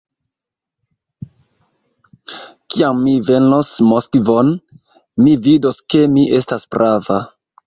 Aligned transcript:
Kiam 2.75 3.03
vi 3.09 3.13
venos 3.27 3.69
Moskvon, 3.91 4.51
vi 5.27 5.37
vidos, 5.51 5.81
ke 5.93 6.03
mi 6.17 6.27
estas 6.41 6.67
prava. 6.79 7.21